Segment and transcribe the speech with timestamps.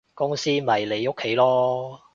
[0.15, 2.01] 公司咪你屋企囉